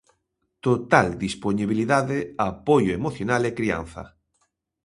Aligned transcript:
Total 0.65 1.07
dispoñibilidade, 1.25 2.17
apoio 2.51 2.91
emocional 2.99 3.41
e 3.49 3.51
crianza. 3.59 4.03